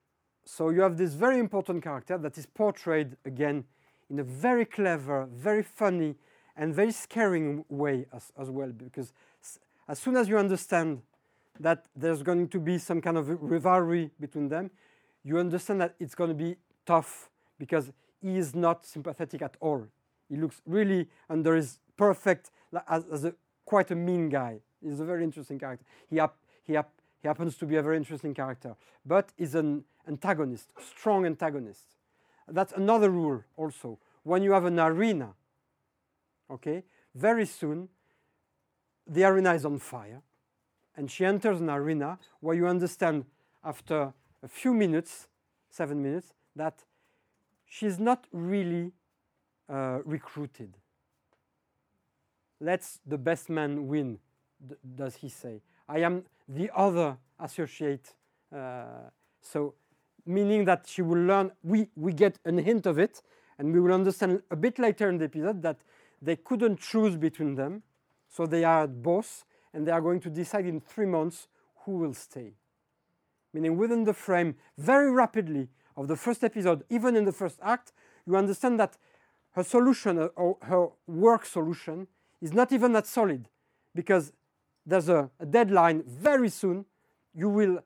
[0.43, 3.63] So you have this very important character that is portrayed again
[4.09, 6.15] in a very clever, very funny,
[6.55, 8.69] and very scaring way as, as well.
[8.69, 9.13] Because
[9.87, 11.01] as soon as you understand
[11.59, 14.71] that there's going to be some kind of rivalry between them,
[15.23, 17.91] you understand that it's going to be tough because
[18.21, 19.87] he is not sympathetic at all.
[20.29, 22.51] He looks really under his perfect,
[22.87, 23.33] as, as a
[23.65, 24.59] quite a mean guy.
[24.81, 25.85] He's a very interesting character.
[26.09, 26.19] He,
[26.65, 31.94] he, he happens to be a very interesting character, but is an antagonist, strong antagonist.
[32.47, 33.99] That's another rule also.
[34.23, 35.33] When you have an arena,
[36.49, 37.89] okay, very soon
[39.07, 40.21] the arena is on fire,
[40.95, 43.25] and she enters an arena where you understand
[43.63, 45.27] after a few minutes,
[45.69, 46.83] seven minutes, that
[47.65, 48.91] she's not really
[49.69, 50.77] uh, recruited.
[52.59, 54.19] Let's the best man win,
[54.95, 55.61] does he say.
[55.87, 58.13] I am the other associate.
[58.55, 59.09] Uh,
[59.41, 59.73] so,
[60.25, 63.21] meaning that she will learn, we, we get a hint of it,
[63.57, 65.77] and we will understand a bit later in the episode that
[66.21, 67.83] they couldn't choose between them.
[68.27, 71.47] So, they are at both, and they are going to decide in three months
[71.85, 72.53] who will stay.
[73.53, 77.93] Meaning, within the frame, very rapidly of the first episode, even in the first act,
[78.25, 78.97] you understand that
[79.51, 82.07] her solution uh, or her work solution
[82.41, 83.47] is not even that solid
[83.93, 84.33] because
[84.85, 86.85] there's a, a deadline very soon.
[87.33, 87.79] You will,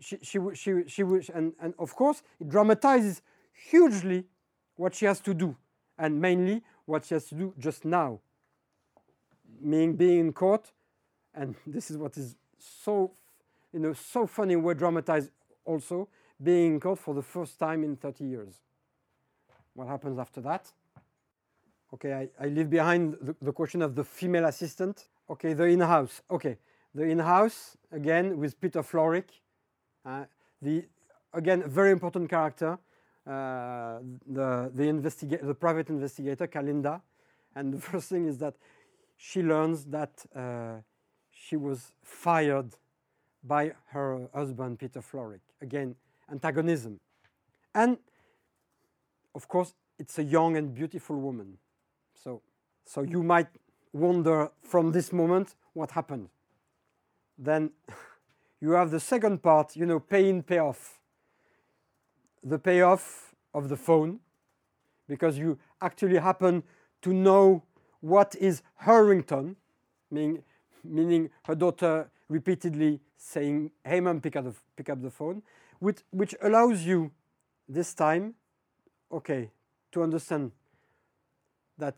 [0.00, 1.02] she, she, will- she, she
[1.34, 3.22] and, and of course, it dramatizes
[3.70, 4.24] hugely
[4.76, 5.56] what she has to do,
[5.98, 8.20] and mainly what she has to do just now.
[9.60, 10.70] Meaning being in court,
[11.34, 13.12] and this is what is so,
[13.72, 15.30] you know, so funny way dramatized
[15.64, 16.08] also,
[16.42, 18.54] being in court for the first time in 30 years.
[19.74, 20.72] What happens after that?
[21.94, 25.08] Okay, I, I leave behind the, the question of the female assistant.
[25.30, 26.22] Okay, the in-house.
[26.30, 26.58] Okay,
[26.94, 29.30] the in-house again with Peter Florrick.
[30.08, 30.24] Uh,
[30.62, 30.84] the
[31.34, 32.78] again very important character.
[33.26, 37.02] Uh, the the the private investigator Kalinda,
[37.54, 38.54] and the first thing is that
[39.16, 40.76] she learns that uh,
[41.30, 42.70] she was fired
[43.44, 45.42] by her husband Peter Florrick.
[45.60, 45.94] Again,
[46.30, 47.00] antagonism,
[47.74, 47.98] and
[49.34, 51.58] of course it's a young and beautiful woman.
[52.14, 52.40] So,
[52.86, 53.48] so you might
[53.92, 56.30] wonder from this moment what happened.
[57.36, 57.72] Then
[58.60, 60.98] you have the second part, you know, pay in, pay off.
[62.42, 64.20] The payoff of the phone,
[65.08, 66.62] because you actually happen
[67.02, 67.62] to know
[68.00, 69.56] what is her ringtone,
[70.10, 70.42] meaning,
[70.84, 75.42] meaning her daughter repeatedly saying, hey mom, pick up the, pick up the phone,
[75.78, 77.10] which, which allows you
[77.68, 78.34] this time,
[79.10, 79.50] okay,
[79.92, 80.52] to understand
[81.76, 81.96] that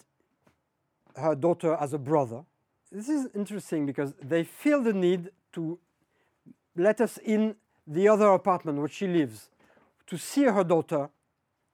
[1.17, 2.45] her daughter has a brother.
[2.93, 5.79] This is interesting because they feel the need to
[6.81, 7.55] let us in
[7.87, 9.51] the other apartment where she lives,
[10.07, 11.11] to see her daughter,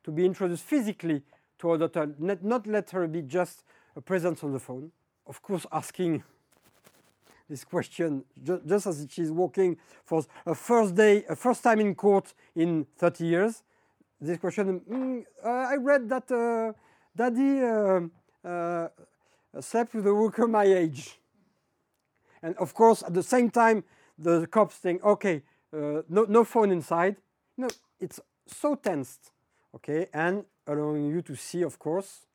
[0.04, 1.22] to be introduced physically
[1.58, 3.64] to her daughter, not, not let her be just
[3.96, 4.90] a presence on the phone.
[5.26, 6.22] Of course, asking
[7.48, 11.94] this question ju- just as she's walking for a first day, a first time in
[11.94, 13.62] court in 30 years.
[14.20, 16.72] This question, "Mm, uh, I read that uh,
[17.14, 18.88] daddy uh, uh,
[19.60, 21.18] slept with a worker my age.
[22.42, 23.84] And of course, at the same time,
[24.18, 25.42] the cops think, okay,
[25.72, 27.16] uh, no, no phone inside.
[27.56, 27.68] No,
[28.00, 29.32] it's so tensed,
[29.74, 32.26] okay, and allowing you to see, of course,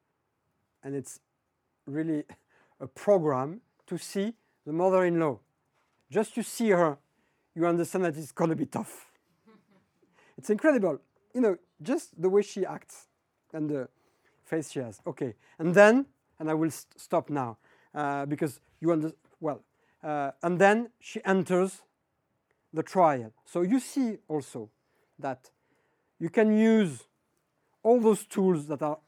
[0.83, 1.19] and it's
[1.85, 2.23] really
[2.79, 4.33] a program to see
[4.65, 5.39] the mother-in-law.
[6.09, 6.97] Just to see her,
[7.55, 9.11] you understand that it's gonna be tough.
[10.37, 10.99] it's incredible,
[11.33, 13.07] you know, just the way she acts
[13.53, 13.87] and the
[14.43, 15.01] face she has.
[15.07, 16.05] Okay, and then,
[16.39, 17.57] and I will st- stop now.
[17.93, 19.17] uh, because you understand.
[19.39, 19.61] well,
[20.03, 21.81] uh, and then she enters
[22.73, 23.31] the trial.
[23.45, 24.69] So you see also
[25.19, 25.51] that
[26.19, 27.07] you can use
[27.83, 28.99] all those tools that are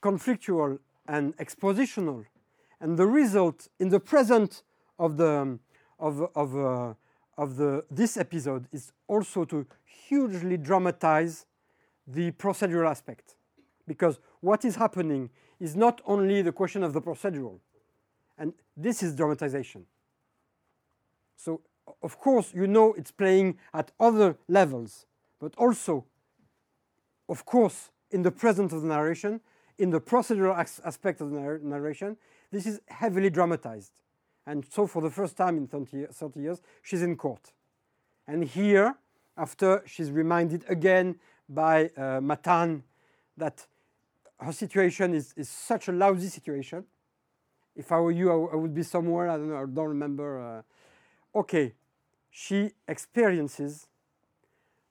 [0.00, 0.78] conflictual
[1.08, 2.24] and expositional,
[2.80, 4.62] and the result in the present
[4.98, 5.60] of the um,
[5.98, 6.94] of of uh,
[7.36, 11.46] of the this episode is also to hugely dramatize
[12.06, 13.36] the procedural aspect,
[13.86, 17.58] because what is happening is not only the question of the procedural,
[18.38, 19.86] and this is dramatization.
[21.36, 21.60] So
[22.02, 25.06] of course you know it's playing at other levels,
[25.40, 26.04] but also,
[27.28, 29.40] of course, in the present of the narration,
[29.78, 32.16] in the procedural as- aspect of the narr- narration,
[32.50, 33.92] this is heavily dramatized.
[34.46, 37.52] And so, for the first time in 30, 30 years, she's in court.
[38.28, 38.94] And here,
[39.36, 41.16] after she's reminded again
[41.48, 42.84] by uh, Matan
[43.36, 43.66] that
[44.40, 46.84] her situation is, is such a lousy situation.
[47.76, 50.64] If I were you, I would be somewhere, I don't know, I don't remember.
[51.34, 51.74] Uh, okay,
[52.30, 53.86] she experiences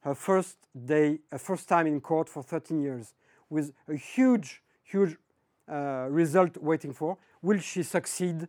[0.01, 3.13] her first day, her first time in court for 13 years,
[3.49, 5.17] with a huge, huge
[5.67, 7.17] uh, result waiting for.
[7.41, 8.47] Will she succeed?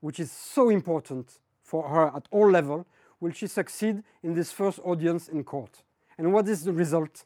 [0.00, 2.86] Which is so important for her at all level.
[3.20, 5.82] Will she succeed in this first audience in court?
[6.18, 7.24] And what is the result?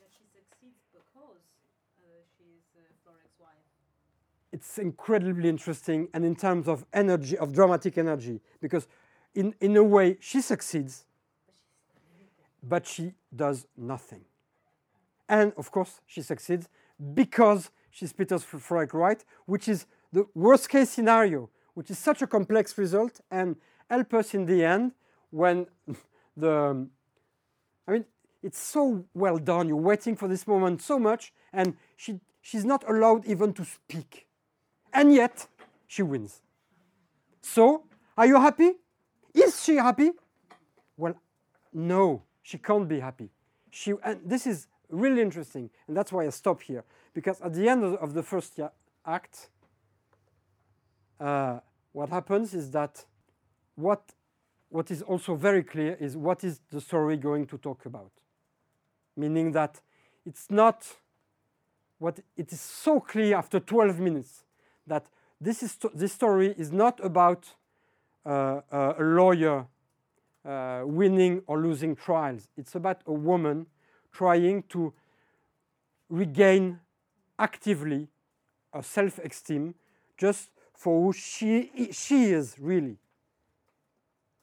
[0.00, 1.40] That she succeeds because
[2.04, 3.64] uh, she is uh, Florrick's wife.
[4.52, 8.86] It's incredibly interesting, and in terms of energy, of dramatic energy, because
[9.34, 11.04] in, in a way she succeeds,
[12.62, 14.24] but she does nothing.
[15.28, 16.68] And of course, she succeeds
[17.14, 22.76] because she's Peter Florrick, which is the worst case scenario, which is such a complex
[22.78, 23.56] result and
[23.90, 24.92] help us in the end
[25.30, 25.66] when
[26.36, 26.88] the.
[27.86, 28.04] I mean,
[28.42, 29.68] it's so well done.
[29.68, 34.27] You're waiting for this moment so much, and she, she's not allowed even to speak.
[34.92, 35.46] And yet,
[35.86, 36.40] she wins.
[37.40, 37.84] So,
[38.16, 38.72] are you happy?
[39.34, 40.10] Is she happy?
[40.96, 41.14] Well,
[41.72, 43.30] no, she can't be happy.
[43.70, 46.84] She, and this is really interesting, and that's why I stop here.
[47.14, 48.58] Because at the end of, of the first
[49.06, 49.48] act,
[51.20, 51.60] uh,
[51.92, 53.04] what happens is that
[53.74, 54.02] what,
[54.68, 58.10] what is also very clear is what is the story going to talk about.
[59.16, 59.80] Meaning that
[60.24, 60.86] it's not
[61.98, 64.44] what it is so clear after 12 minutes
[64.88, 65.06] that
[65.40, 67.46] this, is this story is not about
[68.26, 69.66] uh, uh, a lawyer
[70.44, 72.48] uh, winning or losing trials.
[72.56, 73.66] It's about a woman
[74.12, 74.92] trying to
[76.08, 76.80] regain
[77.38, 78.08] actively
[78.72, 79.74] a self esteem
[80.16, 82.96] just for who she, she is really.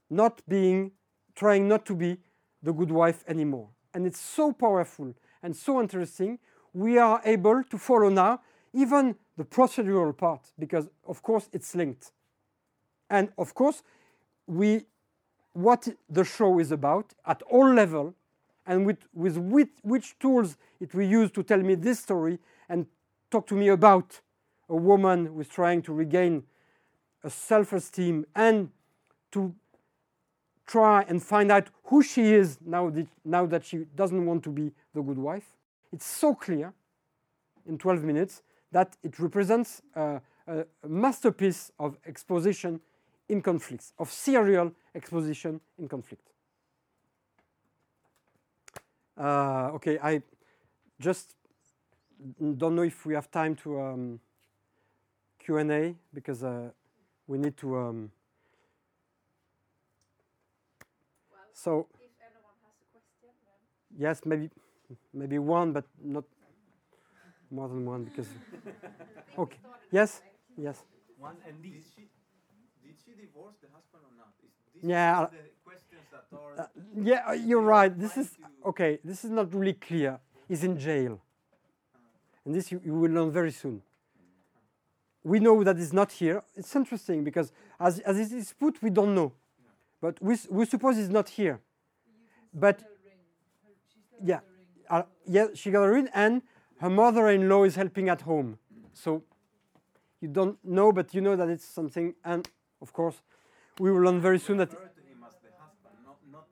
[0.09, 0.91] Not being,
[1.35, 2.17] trying not to be
[2.61, 3.69] the good wife anymore.
[3.93, 6.39] And it's so powerful and so interesting.
[6.73, 8.41] We are able to follow now
[8.73, 12.11] even the procedural part because, of course, it's linked.
[13.09, 13.83] And of course,
[14.47, 14.85] we
[15.53, 18.13] what the show is about at all level
[18.67, 22.85] and with, with which, which tools it will use to tell me this story and
[23.31, 24.19] talk to me about
[24.67, 26.43] a woman who is trying to regain
[27.23, 28.69] a self-esteem and
[29.31, 29.55] to
[30.67, 34.49] try and find out who she is now that, now that she doesn't want to
[34.49, 35.55] be the good wife.
[35.93, 36.73] It's so clear
[37.65, 38.41] in 12 minutes
[38.75, 42.81] that it represents a, a masterpiece of exposition
[43.29, 46.27] in conflicts, of serial exposition in conflict.
[49.17, 50.21] Uh, okay, I
[50.99, 51.35] just
[52.57, 54.19] don't know if we have time to um,
[55.39, 56.69] Q&A because uh,
[57.27, 57.77] we need to.
[57.77, 58.11] Um,
[61.53, 64.49] so If anyone has a question, then yes, maybe
[65.13, 66.25] maybe one, but not
[67.55, 68.27] more than one because.
[69.37, 69.57] okay.
[69.91, 70.21] Yes.
[70.57, 70.83] Yes.
[71.17, 72.03] One and did she
[72.83, 74.33] did she divorce the husband or not?
[74.43, 76.67] Is this Yeah, the questions that are Uh,
[77.01, 77.97] yeah, you're right.
[77.97, 78.99] This is okay.
[79.03, 80.19] This is not really clear.
[80.47, 81.19] He's in jail,
[82.45, 83.81] and this you, you will learn very soon.
[85.23, 86.43] We know that he's not here.
[86.55, 89.31] It's interesting because as as it is put, we don't know,
[90.01, 91.59] but we we suppose he's not here.
[92.53, 92.83] But
[94.23, 94.41] yeah,
[94.89, 96.41] uh, yeah, she got a ring, and
[96.79, 98.57] her mother-in-law is helping at home.
[98.93, 99.23] So
[100.21, 102.15] you don't know, but you know that it's something.
[102.23, 102.47] And
[102.81, 103.21] of course,
[103.79, 104.71] we will learn very soon that.
[104.71, 106.47] refer to him as the husband, not not.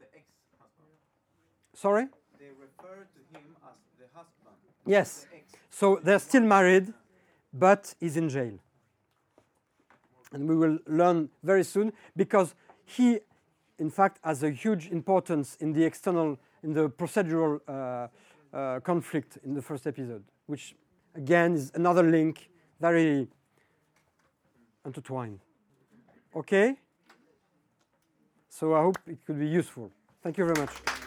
[1.73, 2.07] Sorry.
[2.39, 4.55] They refer to him as the husband.
[4.85, 5.27] Yes.
[5.29, 5.57] The.
[5.69, 6.93] So they're still married,
[7.51, 8.59] but he's in jail.
[10.31, 12.55] And we will learn very soon because
[12.85, 13.19] he,
[13.79, 18.07] in fact, has a huge importance in the external, in the procedural uh,
[18.53, 20.75] uh, conflict in the first episode, which
[21.15, 22.49] again is another link,
[22.79, 23.27] very
[24.85, 25.39] intertwined.
[26.35, 26.75] Okay?
[28.49, 29.91] So I hope it could be useful.
[30.21, 31.02] Thank you very much.